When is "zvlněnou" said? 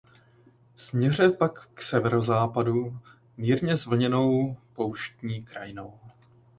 3.75-4.57